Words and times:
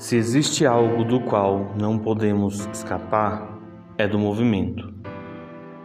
Se 0.00 0.16
existe 0.16 0.64
algo 0.64 1.04
do 1.04 1.20
qual 1.20 1.74
não 1.78 1.98
podemos 1.98 2.66
escapar, 2.72 3.46
é 3.98 4.08
do 4.08 4.18
movimento. 4.18 4.94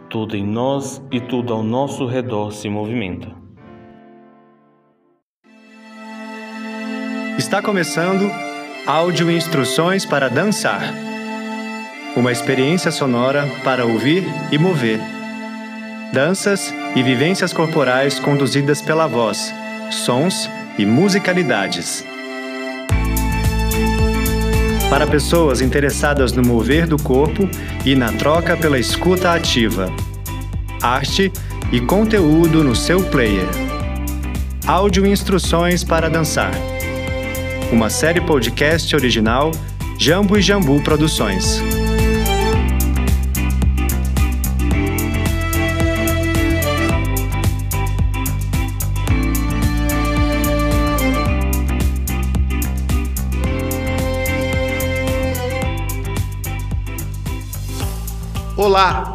Tudo 0.08 0.34
em 0.34 0.42
nós 0.42 1.02
e 1.12 1.20
tudo 1.20 1.52
ao 1.52 1.62
nosso 1.62 2.06
redor 2.06 2.50
se 2.50 2.66
movimenta. 2.66 3.28
Está 7.36 7.60
começando 7.60 8.30
Áudio 8.86 9.30
Instruções 9.30 10.06
para 10.06 10.30
Dançar. 10.30 10.94
Uma 12.16 12.32
experiência 12.32 12.90
sonora 12.90 13.46
para 13.62 13.84
ouvir 13.84 14.24
e 14.50 14.56
mover. 14.56 14.98
Danças 16.14 16.72
e 16.96 17.02
vivências 17.02 17.52
corporais 17.52 18.18
conduzidas 18.18 18.80
pela 18.80 19.06
voz, 19.06 19.52
sons 19.90 20.48
e 20.78 20.86
musicalidades. 20.86 22.15
Para 24.88 25.06
pessoas 25.06 25.60
interessadas 25.60 26.32
no 26.32 26.42
mover 26.42 26.86
do 26.86 26.96
corpo 26.96 27.48
e 27.84 27.94
na 27.94 28.12
troca 28.12 28.56
pela 28.56 28.78
escuta 28.78 29.32
ativa. 29.32 29.92
Arte 30.80 31.32
e 31.72 31.80
conteúdo 31.80 32.62
no 32.62 32.74
seu 32.74 33.02
player. 33.02 33.48
Áudio 34.66 35.06
Instruções 35.06 35.82
para 35.82 36.08
Dançar 36.08 36.52
uma 37.72 37.90
série 37.90 38.20
podcast 38.20 38.94
original 38.94 39.50
Jambo 39.98 40.36
e 40.36 40.42
Jambu 40.42 40.80
Produções. 40.82 41.60
Olá! 58.66 59.14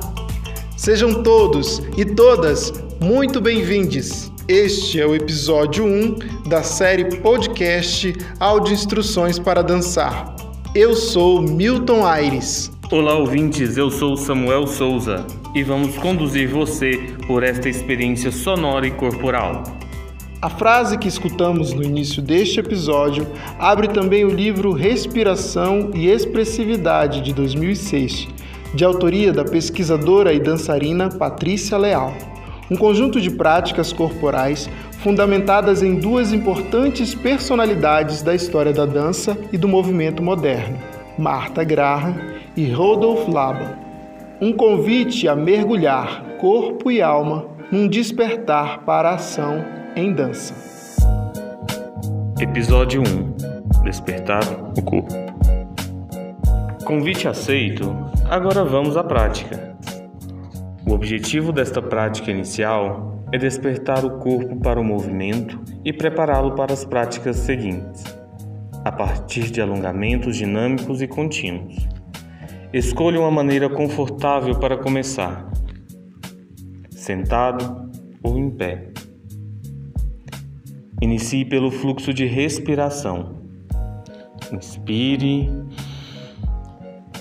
Sejam 0.77 1.23
todos 1.23 1.81
e 1.97 2.05
todas 2.05 2.71
muito 3.01 3.41
bem-vindos 3.41 4.31
este 4.47 5.01
é 5.01 5.05
o 5.05 5.13
episódio 5.13 5.83
1 5.83 6.47
da 6.47 6.63
série 6.63 7.17
podcast 7.17 8.15
Áudio 8.39 8.73
Instruções 8.73 9.37
para 9.37 9.61
Dançar. 9.61 10.33
Eu 10.73 10.95
sou 10.95 11.41
Milton 11.41 12.05
Aires. 12.05 12.71
Olá, 12.89 13.17
ouvintes, 13.17 13.75
eu 13.75 13.91
sou 13.91 14.15
Samuel 14.15 14.67
Souza 14.67 15.27
e 15.53 15.63
vamos 15.63 15.97
conduzir 15.97 16.47
você 16.47 17.13
por 17.27 17.43
esta 17.43 17.67
experiência 17.67 18.31
sonora 18.31 18.87
e 18.87 18.91
corporal. 18.91 19.63
A 20.41 20.49
frase 20.49 20.97
que 20.97 21.09
escutamos 21.09 21.73
no 21.73 21.83
início 21.83 22.21
deste 22.21 22.61
episódio 22.61 23.27
abre 23.59 23.89
também 23.89 24.23
o 24.23 24.33
livro 24.33 24.71
Respiração 24.71 25.91
e 25.93 26.07
Expressividade 26.07 27.19
de 27.19 27.33
2006, 27.33 28.29
de 28.73 28.83
autoria 28.83 29.31
da 29.33 29.43
pesquisadora 29.43 30.33
e 30.33 30.39
dançarina 30.39 31.09
Patrícia 31.09 31.77
Leal 31.77 32.13
um 32.71 32.77
conjunto 32.77 33.19
de 33.19 33.29
práticas 33.29 33.91
corporais 33.91 34.69
fundamentadas 34.99 35.83
em 35.83 35.95
duas 35.95 36.31
importantes 36.31 37.13
personalidades 37.13 38.21
da 38.21 38.33
história 38.33 38.71
da 38.71 38.85
dança 38.85 39.37
e 39.51 39.57
do 39.57 39.67
movimento 39.67 40.23
moderno, 40.23 40.79
Martha 41.19 41.65
Graham 41.65 42.15
e 42.55 42.71
Rodolph 42.71 43.27
Laban. 43.27 43.75
Um 44.39 44.53
convite 44.53 45.27
a 45.27 45.35
mergulhar 45.35 46.23
corpo 46.39 46.89
e 46.89 47.01
alma 47.01 47.45
num 47.69 47.89
despertar 47.89 48.85
para 48.85 49.09
a 49.09 49.15
ação 49.15 49.65
em 49.93 50.13
dança. 50.13 50.55
Episódio 52.39 53.01
1 53.01 53.83
Despertar 53.83 54.43
o 54.77 54.81
corpo. 54.81 55.13
Convite 56.85 57.27
aceito, 57.27 57.93
agora 58.31 58.63
vamos 58.63 58.95
à 58.95 59.03
prática. 59.03 59.77
O 60.87 60.93
objetivo 60.93 61.51
desta 61.51 61.81
prática 61.81 62.31
inicial 62.31 63.25
é 63.29 63.37
despertar 63.37 64.05
o 64.05 64.19
corpo 64.19 64.55
para 64.55 64.79
o 64.79 64.83
movimento 64.85 65.59
e 65.83 65.91
prepará-lo 65.91 66.55
para 66.55 66.71
as 66.71 66.85
práticas 66.85 67.35
seguintes, 67.35 68.05
a 68.85 68.91
partir 68.91 69.51
de 69.51 69.59
alongamentos 69.59 70.37
dinâmicos 70.37 71.01
e 71.01 71.09
contínuos. 71.09 71.75
Escolha 72.71 73.19
uma 73.19 73.29
maneira 73.29 73.69
confortável 73.69 74.57
para 74.57 74.77
começar, 74.77 75.51
sentado 76.89 77.91
ou 78.23 78.37
em 78.37 78.49
pé. 78.49 78.93
Inicie 81.01 81.43
pelo 81.43 81.69
fluxo 81.69 82.13
de 82.13 82.25
respiração. 82.25 83.41
Inspire, 84.53 85.49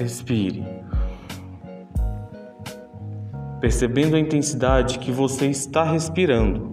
expire 0.00 0.79
percebendo 3.60 4.16
a 4.16 4.18
intensidade 4.18 4.98
que 4.98 5.12
você 5.12 5.46
está 5.46 5.84
respirando. 5.84 6.72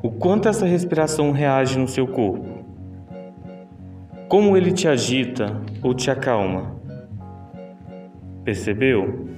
O 0.00 0.12
quanto 0.12 0.48
essa 0.48 0.64
respiração 0.64 1.32
reage 1.32 1.76
no 1.76 1.88
seu 1.88 2.06
corpo. 2.06 2.64
Como 4.28 4.56
ele 4.56 4.72
te 4.72 4.86
agita 4.86 5.60
ou 5.82 5.92
te 5.92 6.08
acalma. 6.10 6.76
Percebeu? 8.44 9.28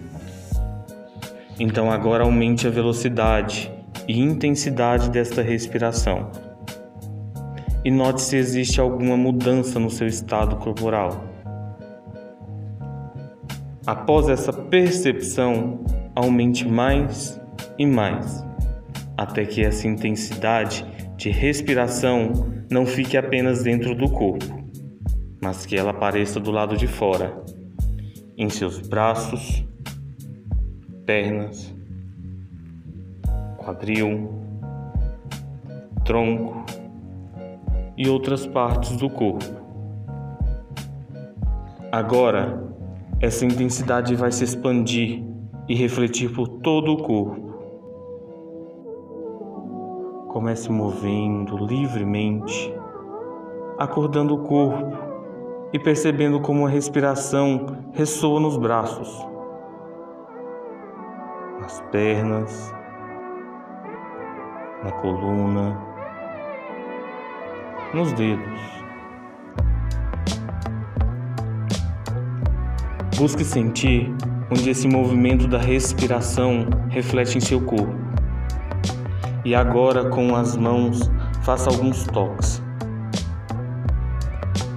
Então 1.58 1.90
agora 1.90 2.24
aumente 2.24 2.66
a 2.66 2.70
velocidade 2.70 3.72
e 4.06 4.20
intensidade 4.20 5.08
desta 5.08 5.40
respiração. 5.40 6.30
E 7.82 7.90
note 7.90 8.20
se 8.20 8.36
existe 8.36 8.80
alguma 8.80 9.16
mudança 9.16 9.80
no 9.80 9.88
seu 9.88 10.06
estado 10.06 10.56
corporal. 10.56 11.29
Após 13.86 14.28
essa 14.28 14.52
percepção, 14.52 15.84
aumente 16.14 16.68
mais 16.68 17.40
e 17.78 17.86
mais, 17.86 18.44
até 19.16 19.44
que 19.44 19.62
essa 19.62 19.88
intensidade 19.88 20.84
de 21.16 21.30
respiração 21.30 22.32
não 22.70 22.84
fique 22.86 23.16
apenas 23.16 23.62
dentro 23.62 23.94
do 23.94 24.08
corpo, 24.10 24.64
mas 25.42 25.64
que 25.64 25.76
ela 25.76 25.90
apareça 25.90 26.38
do 26.38 26.50
lado 26.50 26.76
de 26.76 26.86
fora, 26.86 27.42
em 28.36 28.48
seus 28.48 28.78
braços, 28.86 29.64
pernas, 31.06 31.74
quadril, 33.56 34.30
tronco 36.04 36.64
e 37.96 38.08
outras 38.08 38.46
partes 38.46 38.96
do 38.96 39.08
corpo. 39.08 39.60
Agora, 41.92 42.69
essa 43.20 43.44
intensidade 43.44 44.16
vai 44.16 44.32
se 44.32 44.44
expandir 44.44 45.22
e 45.68 45.74
refletir 45.74 46.32
por 46.32 46.48
todo 46.48 46.92
o 46.92 47.02
corpo. 47.02 47.50
Comece 50.28 50.70
movendo 50.72 51.58
livremente, 51.66 52.74
acordando 53.78 54.34
o 54.34 54.42
corpo 54.44 54.96
e 55.70 55.78
percebendo 55.78 56.40
como 56.40 56.66
a 56.66 56.70
respiração 56.70 57.66
ressoa 57.92 58.40
nos 58.40 58.56
braços, 58.56 59.28
nas 61.60 61.80
pernas, 61.92 62.74
na 64.82 64.92
coluna, 64.92 65.78
nos 67.92 68.12
dedos. 68.14 68.79
Busque 73.20 73.44
sentir 73.44 74.10
onde 74.50 74.70
esse 74.70 74.88
movimento 74.88 75.46
da 75.46 75.58
respiração 75.58 76.66
reflete 76.88 77.36
em 77.36 77.40
seu 77.42 77.60
corpo. 77.60 77.94
E 79.44 79.54
agora, 79.54 80.08
com 80.08 80.34
as 80.34 80.56
mãos, 80.56 81.10
faça 81.42 81.68
alguns 81.68 82.04
toques. 82.04 82.62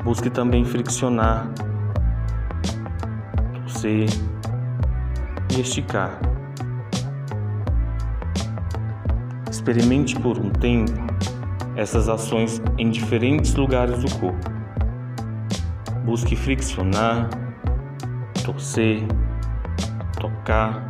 Busque 0.04 0.30
também 0.30 0.66
friccionar, 0.66 1.48
torcer 3.62 4.10
e 5.56 5.62
esticar. 5.62 6.20
Experimente 9.50 10.20
por 10.20 10.38
um 10.38 10.50
tempo 10.50 10.92
essas 11.78 12.10
ações 12.10 12.62
em 12.78 12.90
diferentes 12.90 13.56
lugares 13.56 14.00
do 14.00 14.20
corpo. 14.20 14.52
Busque 16.04 16.36
friccionar 16.36 17.30
torcer, 18.44 19.04
tocar 20.20 20.86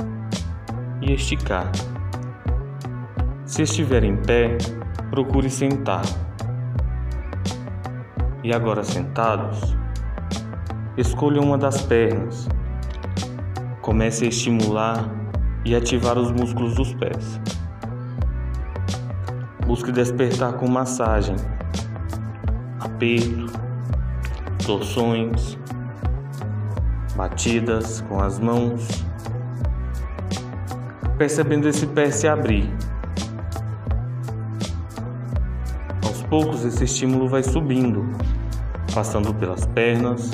e 1.01 1.13
esticar. 1.13 1.71
Se 3.45 3.61
estiver 3.61 4.03
em 4.03 4.17
pé, 4.17 4.57
procure 5.11 5.49
sentar. 5.49 6.01
E 8.43 8.51
agora 8.51 8.83
sentados, 8.83 9.77
escolha 10.97 11.39
uma 11.39 11.57
das 11.57 11.81
pernas. 11.83 12.49
Comece 13.81 14.25
a 14.25 14.29
estimular 14.29 15.09
e 15.63 15.75
ativar 15.75 16.17
os 16.17 16.31
músculos 16.31 16.75
dos 16.75 16.93
pés. 16.95 17.39
Busque 19.67 19.91
despertar 19.91 20.53
com 20.53 20.67
massagem, 20.67 21.35
aperto, 22.79 23.45
torções, 24.65 25.57
batidas 27.15 28.01
com 28.01 28.19
as 28.19 28.39
mãos, 28.39 29.05
percebendo 31.17 31.67
esse 31.67 31.85
pé 31.87 32.09
se 32.09 32.27
abrir. 32.27 32.69
Aos 36.03 36.23
poucos, 36.23 36.65
esse 36.65 36.83
estímulo 36.83 37.27
vai 37.27 37.43
subindo, 37.43 38.05
passando 38.93 39.33
pelas 39.33 39.65
pernas, 39.67 40.31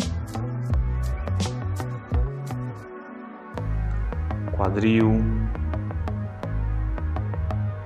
quadril, 4.55 5.23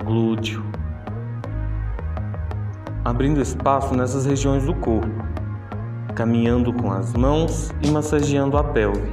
glúteo, 0.04 0.62
abrindo 3.04 3.40
espaço 3.40 3.94
nessas 3.94 4.24
regiões 4.24 4.64
do 4.64 4.74
corpo, 4.74 5.23
caminhando 6.14 6.72
com 6.72 6.92
as 6.92 7.12
mãos 7.12 7.70
e 7.82 7.90
massageando 7.90 8.56
a 8.56 8.62
pelve, 8.62 9.10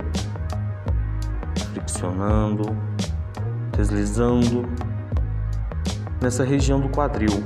flexionando, 1.73 2.75
deslizando 3.75 4.69
nessa 6.21 6.43
região 6.43 6.79
do 6.79 6.89
quadril. 6.89 7.43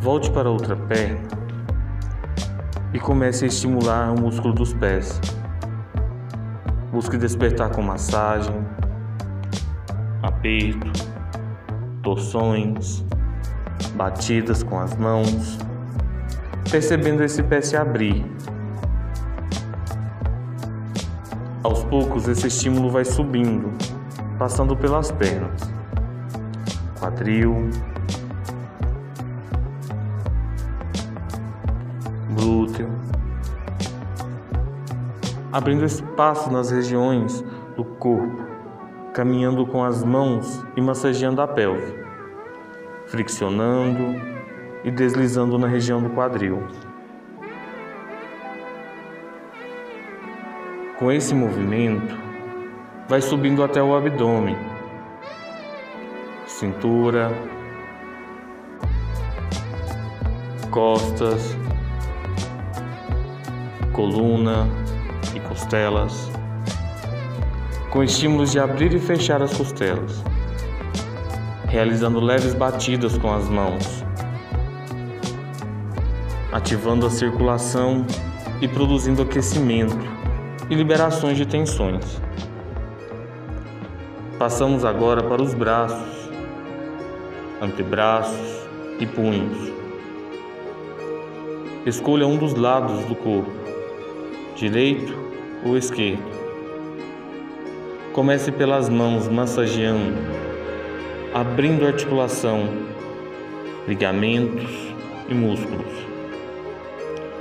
Volte 0.00 0.30
para 0.30 0.48
a 0.48 0.52
outra 0.52 0.76
perna 0.76 1.20
e 2.92 2.98
comece 2.98 3.44
a 3.44 3.48
estimular 3.48 4.12
o 4.12 4.20
músculo 4.20 4.52
dos 4.52 4.72
pés. 4.74 5.20
Busque 6.92 7.16
despertar 7.16 7.70
com 7.70 7.80
massagem, 7.80 8.54
aperto, 10.22 10.92
torções, 12.02 13.02
batidas 13.94 14.62
com 14.62 14.78
as 14.78 14.94
mãos, 14.94 15.58
percebendo 16.70 17.24
esse 17.24 17.42
pé 17.42 17.62
se 17.62 17.78
abrir. 17.78 18.26
Aos 21.62 21.82
poucos, 21.84 22.28
esse 22.28 22.48
estímulo 22.48 22.90
vai 22.90 23.06
subindo, 23.06 23.72
passando 24.38 24.76
pelas 24.76 25.10
pernas, 25.10 25.62
quadril, 27.00 27.70
glúteo, 32.34 32.90
abrindo 35.52 35.84
espaço 35.84 36.50
nas 36.50 36.70
regiões 36.70 37.44
do 37.76 37.84
corpo, 37.84 38.42
caminhando 39.12 39.66
com 39.66 39.84
as 39.84 40.02
mãos 40.02 40.64
e 40.74 40.80
massageando 40.80 41.42
a 41.42 41.46
pelve, 41.46 41.94
friccionando 43.06 44.18
e 44.82 44.90
deslizando 44.90 45.58
na 45.58 45.66
região 45.66 46.02
do 46.02 46.08
quadril. 46.10 46.62
Com 50.98 51.12
esse 51.12 51.34
movimento, 51.34 52.16
vai 53.08 53.20
subindo 53.20 53.62
até 53.62 53.82
o 53.82 53.94
abdômen, 53.94 54.56
cintura, 56.46 57.30
costas, 60.70 61.54
coluna 63.92 64.66
costelas, 65.52 66.30
com 67.90 68.02
estímulos 68.02 68.52
de 68.52 68.58
abrir 68.58 68.94
e 68.94 68.98
fechar 68.98 69.42
as 69.42 69.54
costelas, 69.54 70.24
realizando 71.68 72.20
leves 72.20 72.54
batidas 72.54 73.18
com 73.18 73.30
as 73.30 73.50
mãos, 73.50 74.02
ativando 76.50 77.06
a 77.06 77.10
circulação 77.10 78.06
e 78.62 78.68
produzindo 78.68 79.20
aquecimento 79.20 79.98
e 80.70 80.74
liberações 80.74 81.36
de 81.36 81.44
tensões. 81.44 82.18
Passamos 84.38 84.86
agora 84.86 85.22
para 85.22 85.42
os 85.42 85.52
braços, 85.52 86.30
antebraços 87.60 88.66
e 88.98 89.04
punhos. 89.04 89.70
Escolha 91.84 92.26
um 92.26 92.38
dos 92.38 92.54
lados 92.54 93.04
do 93.04 93.14
corpo 93.14 93.62
direito 94.54 95.12
ou 95.64 95.76
esquerdo. 95.76 96.22
Comece 98.12 98.52
pelas 98.52 98.88
mãos, 98.88 99.28
massageando, 99.28 100.16
abrindo 101.32 101.86
articulação, 101.86 102.68
ligamentos 103.88 104.70
e 105.28 105.34
músculos, 105.34 105.92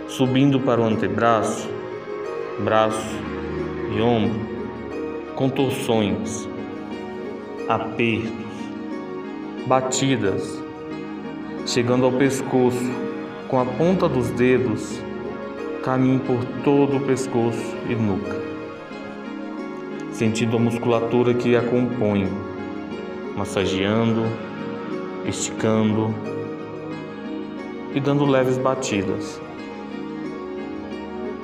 subindo 0.07 0.59
para 0.59 0.79
o 0.79 0.85
antebraço, 0.85 1.69
braço 2.63 3.15
e 3.95 4.01
ombro, 4.01 4.39
contorções, 5.35 6.47
apertos, 7.67 8.31
batidas, 9.67 10.61
chegando 11.65 12.05
ao 12.05 12.13
pescoço 12.13 12.91
com 13.47 13.59
a 13.59 13.65
ponta 13.65 14.07
dos 14.07 14.29
dedos 14.31 15.01
caminhe 15.83 16.19
por 16.19 16.43
todo 16.63 16.97
o 16.97 17.01
pescoço 17.01 17.75
e 17.89 17.95
nuca, 17.95 18.39
sentindo 20.11 20.57
a 20.57 20.59
musculatura 20.59 21.33
que 21.33 21.55
a 21.55 21.63
compõe, 21.63 22.29
massageando, 23.35 24.23
esticando 25.25 26.13
e 27.95 27.99
dando 27.99 28.25
leves 28.25 28.59
batidas. 28.59 29.41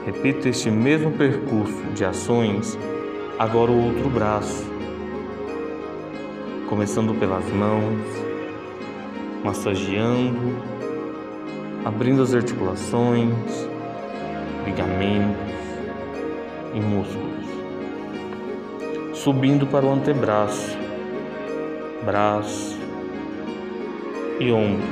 Repita 0.06 0.50
este 0.50 0.70
mesmo 0.70 1.12
percurso 1.12 1.84
de 1.96 2.06
ações 2.06 2.78
agora 3.40 3.72
o 3.72 3.86
outro 3.88 4.10
braço, 4.10 4.66
começando 6.70 7.20
pelas 7.20 7.46
mãos, 7.52 8.00
massageando, 9.44 10.56
abrindo 11.84 12.22
as 12.22 12.36
articulações 12.36 13.68
ligamentos 14.68 15.54
e 16.74 16.82
músculos, 16.82 17.46
subindo 19.14 19.66
para 19.66 19.86
o 19.86 19.94
antebraço, 19.94 20.78
braço 22.04 22.78
e 24.42 24.52
ombro, 24.52 24.86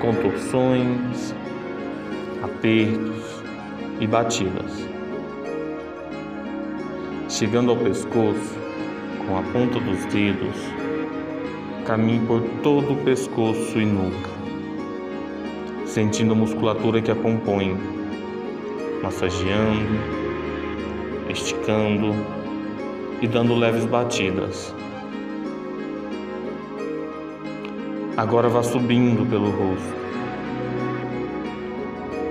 contorções, 0.00 1.34
apertos 2.42 3.42
e 3.98 4.06
batidas. 4.06 4.86
Chegando 7.28 7.72
ao 7.72 7.76
pescoço, 7.76 8.56
com 9.26 9.36
a 9.36 9.42
ponta 9.42 9.80
dos 9.80 10.04
dedos, 10.06 10.56
caminhe 11.84 12.24
por 12.26 12.40
todo 12.62 12.92
o 12.92 13.04
pescoço 13.04 13.78
e 13.78 13.84
nuca 13.84 14.37
sentindo 15.98 16.32
a 16.32 16.36
musculatura 16.36 17.02
que 17.02 17.10
a 17.10 17.14
compõe, 17.16 17.76
massageando, 19.02 19.98
esticando 21.28 22.14
e 23.20 23.26
dando 23.26 23.52
leves 23.56 23.84
batidas. 23.84 24.72
Agora 28.16 28.48
vá 28.48 28.62
subindo 28.62 29.28
pelo 29.28 29.50
rosto, 29.50 29.96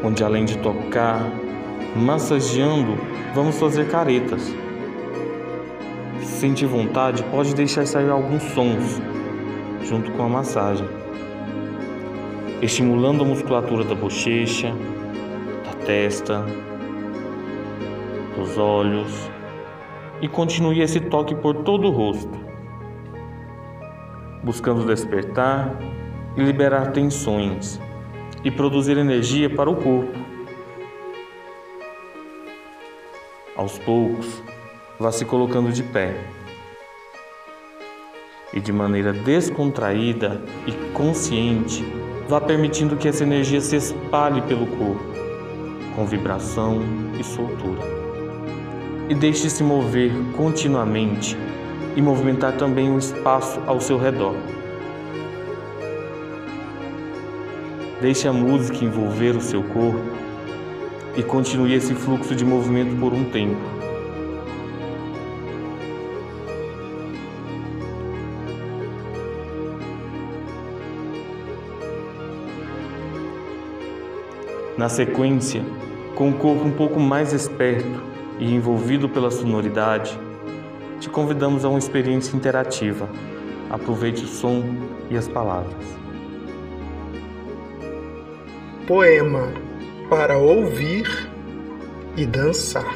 onde 0.02 0.24
além 0.24 0.46
de 0.46 0.58
tocar, 0.60 1.30
massageando, 1.94 2.98
vamos 3.36 3.60
fazer 3.60 3.90
caretas. 3.90 4.44
Se 6.22 6.40
sentir 6.40 6.68
vontade, 6.68 7.22
pode 7.24 7.54
deixar 7.54 7.86
sair 7.86 8.10
alguns 8.10 8.44
sons 8.44 9.02
junto 9.84 10.10
com 10.14 10.24
a 10.24 10.30
massagem 10.30 10.88
estimulando 12.62 13.24
a 13.24 13.28
musculatura 13.28 13.84
da 13.84 13.94
bochecha, 13.94 14.74
da 15.64 15.86
testa, 15.86 16.44
dos 18.36 18.58
olhos 18.58 19.30
e 20.22 20.28
continue 20.28 20.82
esse 20.82 21.00
toque 21.00 21.36
por 21.36 21.64
todo 21.64 21.88
o 21.88 21.92
rosto, 21.92 22.40
buscando 24.44 24.86
despertar 24.86 25.78
e 26.36 26.42
liberar 26.42 26.92
tensões 26.92 27.80
e 28.44 28.50
produzir 28.50 28.98
energia 28.98 29.50
para 29.50 29.70
o 29.70 29.76
corpo. 29.76 30.18
Aos 33.56 33.78
poucos, 33.80 34.42
vá 35.00 35.12
se 35.12 35.26
colocando 35.26 35.72
de 35.72 35.84
pé 35.84 36.16
e 38.52 38.60
de 38.60 38.72
maneira 38.72 39.14
descontraída 39.14 40.44
e 40.66 40.72
consciente 40.94 42.07
Vá 42.28 42.42
permitindo 42.42 42.98
que 42.98 43.08
essa 43.08 43.24
energia 43.24 43.62
se 43.62 43.76
espalhe 43.78 44.42
pelo 44.42 44.68
corpo, 44.68 45.04
com 45.96 46.06
vibração 46.06 46.82
e 47.20 47.24
soltura. 47.24 47.82
e 49.10 49.16
deixe-se 49.16 49.64
mover 49.64 50.12
continuamente 50.36 51.38
e 51.96 52.02
movimentar 52.02 52.58
também 52.58 52.92
o 52.92 52.98
espaço 52.98 53.60
ao 53.66 53.80
seu 53.80 53.98
redor. 53.98 54.36
Deixe 58.02 58.28
a 58.28 58.34
música 58.34 58.84
envolver 58.84 59.36
o 59.36 59.42
seu 59.42 59.64
corpo 59.64 60.02
e 61.16 61.24
continue 61.24 61.74
esse 61.74 61.96
fluxo 61.96 62.36
de 62.36 62.46
movimento 62.46 63.00
por 63.00 63.14
um 63.14 63.24
tempo. 63.32 63.77
Na 74.78 74.88
sequência, 74.88 75.66
com 76.14 76.30
o 76.30 76.34
corpo 76.34 76.64
um 76.64 76.72
pouco 76.72 77.00
mais 77.00 77.34
esperto 77.34 78.00
e 78.38 78.54
envolvido 78.54 79.10
pela 79.10 79.32
sonoridade, 79.32 80.16
te 81.00 81.10
convidamos 81.10 81.66
a 81.66 81.70
uma 81.70 81.80
experiência 81.80 82.38
interativa. 82.38 83.10
Aproveite 83.72 84.24
o 84.24 84.28
som 84.28 84.64
e 85.10 85.18
as 85.18 85.28
palavras. 85.28 85.84
Poema 88.86 89.52
para 90.12 90.38
ouvir 90.38 91.28
e 92.16 92.24
dançar. 92.24 92.96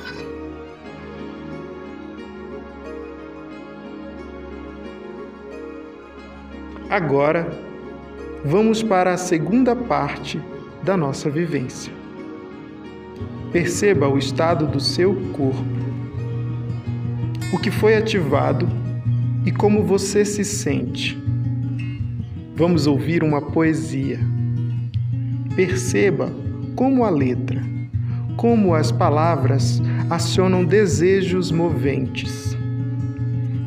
Agora, 6.88 7.50
vamos 8.46 8.84
para 8.84 9.14
a 9.14 9.18
segunda 9.18 9.76
parte 9.76 10.40
da 10.84 10.98
nossa 10.98 11.30
vivência. 11.30 11.94
Perceba 13.52 14.08
o 14.08 14.18
estado 14.18 14.68
do 14.68 14.80
seu 14.80 15.14
corpo, 15.34 15.64
o 17.54 17.60
que 17.60 17.70
foi 17.70 17.96
ativado 17.96 18.68
e 19.46 19.52
como 19.52 19.84
você 19.84 20.24
se 20.24 20.44
sente. 20.44 21.22
Vamos 22.56 22.88
ouvir 22.88 23.24
uma 23.24 23.42
poesia 23.42 24.20
Perceba 25.56 26.32
como 26.76 27.04
a 27.04 27.10
letra, 27.10 27.62
como 28.38 28.74
as 28.74 28.90
palavras 28.90 29.82
acionam 30.10 30.64
desejos 30.64 31.52
moventes. 31.52 32.58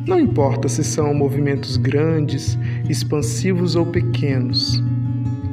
Não 0.07 0.19
importa 0.19 0.67
se 0.67 0.83
são 0.83 1.13
movimentos 1.13 1.77
grandes, 1.77 2.57
expansivos 2.89 3.75
ou 3.75 3.85
pequenos, 3.85 4.83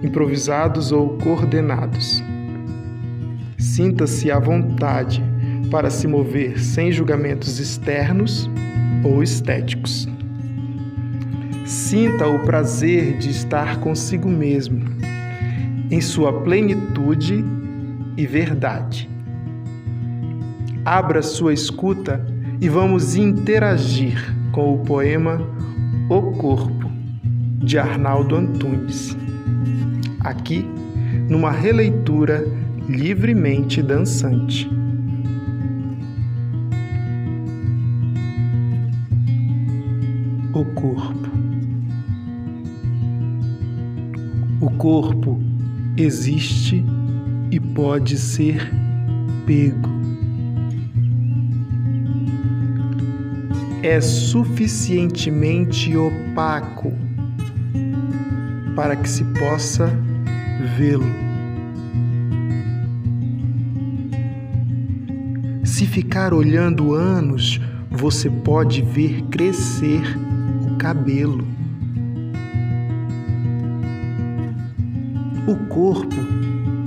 improvisados 0.03 0.93
ou 0.93 1.17
coordenados. 1.19 2.23
Sinta-se 3.59 4.31
à 4.31 4.39
vontade 4.39 5.23
para 5.71 5.89
se 5.89 6.07
mover 6.07 6.61
sem 6.61 6.93
julgamentos 6.93 7.59
externos 7.59 8.51
ou 9.05 9.23
estéticos. 9.23 10.09
Sinta 11.65 12.27
o 12.27 12.41
prazer 12.41 13.17
de 13.17 13.31
estar 13.31 13.79
consigo 13.81 14.29
mesmo 14.29 14.83
em 15.91 16.01
sua 16.01 16.43
plenitude 16.43 17.45
e 18.17 18.27
verdade. 18.27 19.09
Abra 20.85 21.23
sua 21.23 21.53
escuta 21.53 22.25
e 22.61 22.69
vamos 22.69 23.15
interagir 23.15 24.35
com 24.53 24.75
o 24.75 24.79
poema 24.79 25.41
O 26.11 26.33
Corpo, 26.33 26.91
de 27.59 27.79
Arnaldo 27.79 28.37
Antunes. 28.37 29.17
Aqui, 30.25 30.65
numa 31.29 31.51
releitura 31.51 32.47
livremente 32.89 33.83
dançante. 33.83 34.71
O 40.55 40.65
corpo. 40.75 41.29
O 44.61 44.71
corpo 44.71 45.41
existe 45.97 46.85
e 47.51 47.59
pode 47.59 48.17
ser 48.17 48.71
pego. 49.45 49.91
É 53.83 54.01
suficientemente 54.01 55.97
opaco 55.97 56.93
para 58.77 58.95
que 58.95 59.09
se 59.09 59.25
possa 59.25 59.93
vê-lo. 60.77 61.05
Se 65.65 65.87
ficar 65.87 66.33
olhando 66.33 66.95
anos, 66.95 67.61
você 67.91 68.29
pode 68.29 68.83
ver 68.83 69.23
crescer 69.31 70.03
o 70.67 70.77
cabelo. 70.77 71.47
O 75.47 75.57
corpo 75.69 76.17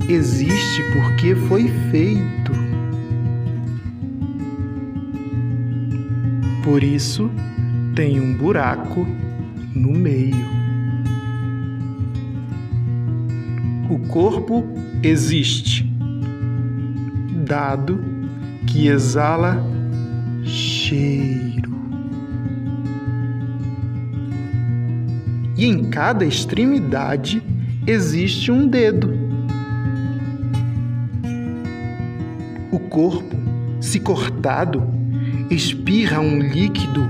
existe 0.08 0.82
porque 0.92 1.34
foi 1.34 1.68
feito. 1.90 2.52
Por 6.64 6.82
isso, 6.82 7.30
tem 7.94 8.20
um 8.20 8.34
buraco 8.34 9.06
no 9.74 9.92
meio. 9.92 10.65
O 13.88 13.98
corpo 14.08 14.64
existe, 15.00 15.88
dado 17.46 18.04
que 18.66 18.88
exala 18.88 19.64
cheiro. 20.42 21.70
E 25.56 25.66
em 25.66 25.84
cada 25.84 26.24
extremidade 26.24 27.40
existe 27.86 28.50
um 28.50 28.66
dedo. 28.66 29.16
O 32.72 32.80
corpo, 32.80 33.36
se 33.80 34.00
cortado, 34.00 34.82
espirra 35.48 36.18
um 36.18 36.40
líquido 36.40 37.08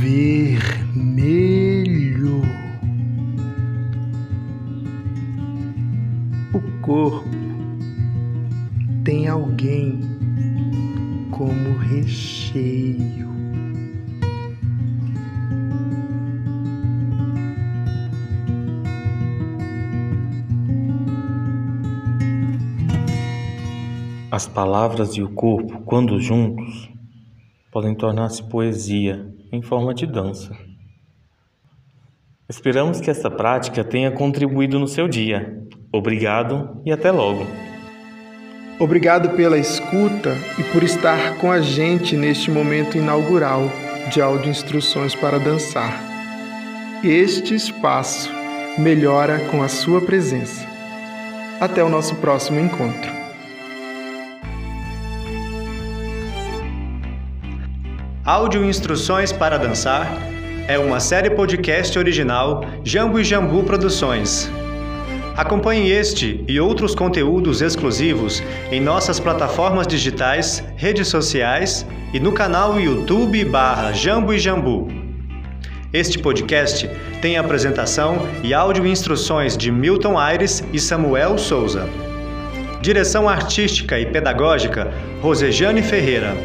vermelho. 0.00 1.48
Corpo 6.88 7.28
tem 9.04 9.28
alguém 9.28 10.00
como 11.30 11.76
recheio. 11.76 13.28
As 24.30 24.46
palavras 24.46 25.14
e 25.14 25.22
o 25.22 25.28
corpo, 25.34 25.82
quando 25.82 26.18
juntos, 26.18 26.88
podem 27.70 27.94
tornar-se 27.94 28.42
poesia 28.44 29.30
em 29.52 29.60
forma 29.60 29.92
de 29.92 30.06
dança. 30.06 30.67
Esperamos 32.48 32.98
que 32.98 33.10
esta 33.10 33.30
prática 33.30 33.84
tenha 33.84 34.10
contribuído 34.10 34.78
no 34.78 34.88
seu 34.88 35.06
dia. 35.06 35.62
Obrigado 35.92 36.80
e 36.82 36.90
até 36.90 37.10
logo. 37.10 37.46
Obrigado 38.78 39.36
pela 39.36 39.58
escuta 39.58 40.34
e 40.58 40.62
por 40.72 40.82
estar 40.82 41.36
com 41.36 41.52
a 41.52 41.60
gente 41.60 42.16
neste 42.16 42.50
momento 42.50 42.96
inaugural 42.96 43.70
de 44.10 44.22
áudio 44.22 44.50
instruções 44.50 45.14
para 45.14 45.38
dançar. 45.38 46.02
Este 47.04 47.54
espaço 47.54 48.30
melhora 48.78 49.40
com 49.50 49.62
a 49.62 49.68
sua 49.68 50.00
presença. 50.00 50.66
Até 51.60 51.84
o 51.84 51.90
nosso 51.90 52.16
próximo 52.16 52.58
encontro. 52.58 53.12
Áudio 58.24 58.64
Instruções 58.64 59.32
para 59.32 59.58
Dançar 59.58 60.37
é 60.68 60.78
uma 60.78 61.00
série 61.00 61.30
podcast 61.30 61.98
original 61.98 62.62
Jambu 62.84 63.18
e 63.18 63.24
Jambu 63.24 63.64
Produções. 63.64 64.50
Acompanhe 65.34 65.90
este 65.90 66.44
e 66.46 66.60
outros 66.60 66.94
conteúdos 66.94 67.62
exclusivos 67.62 68.42
em 68.70 68.78
nossas 68.78 69.18
plataformas 69.18 69.86
digitais, 69.86 70.62
redes 70.76 71.08
sociais 71.08 71.86
e 72.12 72.20
no 72.20 72.32
canal 72.32 72.78
YouTube 72.78 73.42
barra 73.46 73.92
Jambu 73.92 74.34
e 74.34 74.38
Jambu. 74.38 74.88
Este 75.90 76.18
podcast 76.18 76.86
tem 77.22 77.38
apresentação 77.38 78.28
e 78.42 78.52
áudio 78.52 78.86
instruções 78.86 79.56
de 79.56 79.72
Milton 79.72 80.18
Aires 80.18 80.62
e 80.70 80.78
Samuel 80.78 81.38
Souza. 81.38 81.88
Direção 82.82 83.26
artística 83.26 83.98
e 83.98 84.04
pedagógica 84.04 84.92
Rosejane 85.22 85.82
Ferreira. 85.82 86.36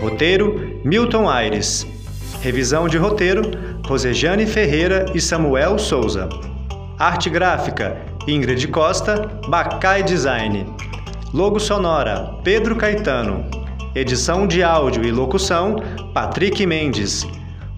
Roteiro: 0.00 0.80
Milton 0.82 1.28
Aires. 1.28 1.86
Revisão 2.40 2.86
de 2.86 2.96
roteiro: 2.96 3.42
Rosejane 3.84 4.46
Ferreira 4.46 5.06
e 5.12 5.20
Samuel 5.20 5.76
Souza. 5.76 6.28
Arte 6.96 7.28
gráfica: 7.28 7.96
Ingrid 8.28 8.68
Costa, 8.68 9.28
Bacai 9.48 10.04
Design. 10.04 10.64
Logo 11.34 11.58
sonora: 11.58 12.34
Pedro 12.44 12.76
Caetano. 12.76 13.44
Edição 13.92 14.46
de 14.46 14.62
áudio 14.62 15.04
e 15.04 15.10
locução: 15.10 15.82
Patrick 16.14 16.64
Mendes. 16.64 17.26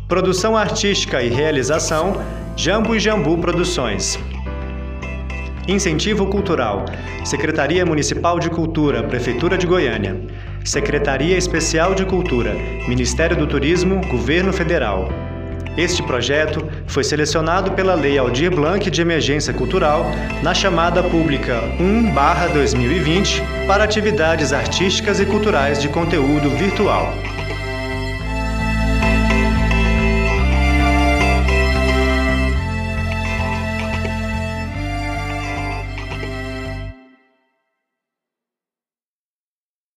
Produção 0.06 0.54
artística 0.54 1.22
e 1.22 1.30
realização: 1.30 2.20
Jambu 2.54 2.94
e 2.94 3.00
Jambu 3.00 3.38
Produções. 3.38 4.18
Incentivo 5.66 6.26
Cultural: 6.26 6.84
Secretaria 7.24 7.86
Municipal 7.86 8.38
de 8.38 8.50
Cultura, 8.50 9.04
Prefeitura 9.04 9.56
de 9.56 9.66
Goiânia. 9.66 10.20
Secretaria 10.64 11.36
Especial 11.36 11.94
de 11.94 12.04
Cultura, 12.04 12.54
Ministério 12.86 13.36
do 13.36 13.46
Turismo, 13.46 14.00
Governo 14.06 14.52
Federal. 14.52 15.08
Este 15.76 16.02
projeto 16.02 16.68
foi 16.86 17.02
selecionado 17.02 17.72
pela 17.72 17.94
Lei 17.94 18.18
Aldir 18.18 18.50
Blanc 18.50 18.90
de 18.90 19.00
Emergência 19.00 19.54
Cultural 19.54 20.04
na 20.42 20.52
chamada 20.52 21.02
pública 21.02 21.62
1/2020 21.78 23.42
para 23.66 23.84
atividades 23.84 24.52
artísticas 24.52 25.18
e 25.18 25.24
culturais 25.24 25.80
de 25.80 25.88
conteúdo 25.88 26.50
virtual. 26.50 27.14